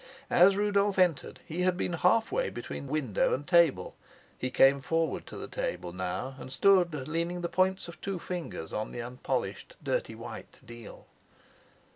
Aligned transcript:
As 0.31 0.57
Rudolf 0.57 0.97
entered, 0.97 1.41
he 1.45 1.61
had 1.61 1.77
been 1.77 1.93
half 1.93 2.31
way 2.31 2.49
between 2.49 2.87
window 2.87 3.35
and 3.35 3.47
table; 3.47 3.95
he 4.35 4.49
came 4.49 4.81
forward 4.81 5.27
to 5.27 5.37
the 5.37 5.47
table 5.47 5.93
now, 5.93 6.35
and 6.39 6.51
stood 6.51 6.91
leaning 7.07 7.41
the 7.41 7.47
points 7.47 7.87
of 7.87 8.01
two 8.01 8.17
fingers 8.17 8.73
on 8.73 8.91
the 8.91 8.99
unpolished 9.03 9.75
dirty 9.83 10.15
white 10.15 10.59
deal. 10.65 11.05